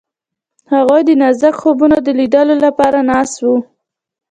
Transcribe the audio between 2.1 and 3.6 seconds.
لیدلو لپاره ناست هم وو.